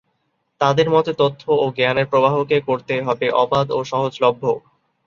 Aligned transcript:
তাদের 0.61 0.87
মতে, 0.89 1.11
তথ্য 1.13 1.43
ও 1.55 1.75
জ্ঞানের 1.77 2.09
প্রবাহকে 2.11 2.57
করতে 2.67 2.95
হবে 3.01 3.27
অবাধ 3.43 3.67
ও 3.71 3.79
সহজলভ্য। 3.83 4.43